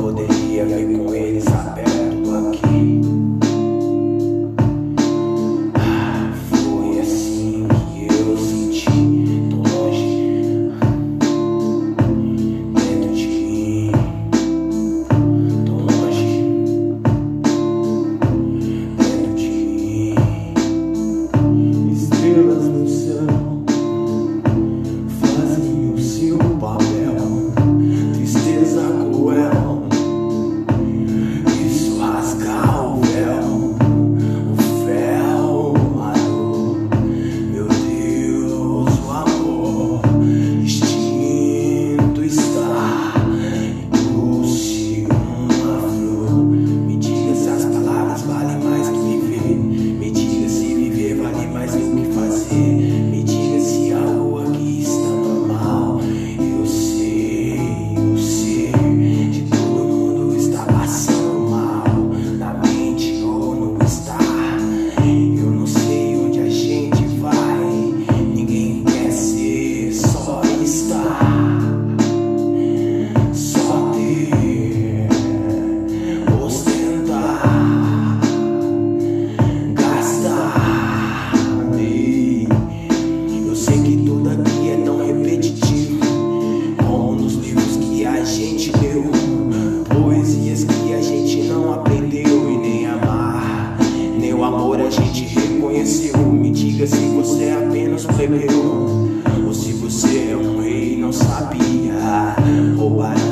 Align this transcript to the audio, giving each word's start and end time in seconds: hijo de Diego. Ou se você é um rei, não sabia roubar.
hijo 0.00 0.12
de 0.12 0.26
Diego. 0.26 1.09
Ou 99.46 99.54
se 99.54 99.72
você 99.72 100.30
é 100.30 100.36
um 100.36 100.60
rei, 100.60 100.96
não 100.96 101.12
sabia 101.12 101.60
roubar. 102.76 103.29